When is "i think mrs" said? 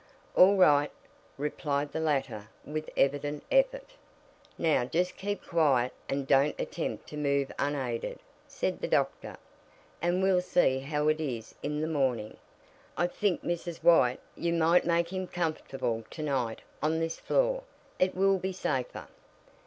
12.97-13.83